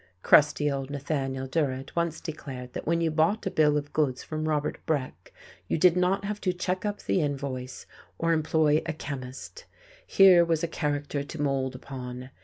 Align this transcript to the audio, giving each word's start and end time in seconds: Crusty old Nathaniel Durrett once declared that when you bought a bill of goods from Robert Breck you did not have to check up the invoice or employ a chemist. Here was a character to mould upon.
Crusty 0.23 0.71
old 0.71 0.89
Nathaniel 0.89 1.45
Durrett 1.45 1.95
once 1.95 2.19
declared 2.21 2.73
that 2.73 2.87
when 2.87 3.01
you 3.01 3.11
bought 3.11 3.45
a 3.45 3.51
bill 3.51 3.77
of 3.77 3.93
goods 3.93 4.23
from 4.23 4.49
Robert 4.49 4.83
Breck 4.87 5.31
you 5.67 5.77
did 5.77 5.95
not 5.95 6.25
have 6.25 6.41
to 6.41 6.51
check 6.53 6.83
up 6.85 7.03
the 7.03 7.21
invoice 7.21 7.85
or 8.17 8.33
employ 8.33 8.81
a 8.87 8.93
chemist. 8.93 9.65
Here 10.07 10.43
was 10.43 10.63
a 10.63 10.67
character 10.67 11.21
to 11.21 11.39
mould 11.43 11.75
upon. 11.75 12.31